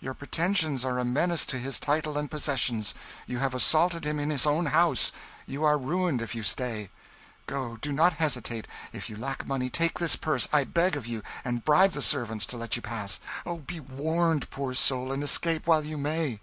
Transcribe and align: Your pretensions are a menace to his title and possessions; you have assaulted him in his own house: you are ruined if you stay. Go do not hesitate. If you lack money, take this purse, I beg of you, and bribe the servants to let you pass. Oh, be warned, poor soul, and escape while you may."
Your 0.00 0.12
pretensions 0.14 0.84
are 0.84 0.98
a 0.98 1.04
menace 1.04 1.46
to 1.46 1.56
his 1.56 1.78
title 1.78 2.18
and 2.18 2.28
possessions; 2.28 2.96
you 3.28 3.38
have 3.38 3.54
assaulted 3.54 4.04
him 4.04 4.18
in 4.18 4.28
his 4.30 4.44
own 4.44 4.66
house: 4.66 5.12
you 5.46 5.62
are 5.62 5.78
ruined 5.78 6.20
if 6.20 6.34
you 6.34 6.42
stay. 6.42 6.90
Go 7.46 7.76
do 7.76 7.92
not 7.92 8.14
hesitate. 8.14 8.66
If 8.92 9.08
you 9.08 9.16
lack 9.16 9.46
money, 9.46 9.70
take 9.70 10.00
this 10.00 10.16
purse, 10.16 10.48
I 10.52 10.64
beg 10.64 10.96
of 10.96 11.06
you, 11.06 11.22
and 11.44 11.64
bribe 11.64 11.92
the 11.92 12.02
servants 12.02 12.44
to 12.46 12.56
let 12.56 12.74
you 12.74 12.82
pass. 12.82 13.20
Oh, 13.46 13.58
be 13.58 13.78
warned, 13.78 14.50
poor 14.50 14.74
soul, 14.74 15.12
and 15.12 15.22
escape 15.22 15.68
while 15.68 15.84
you 15.84 15.96
may." 15.96 16.40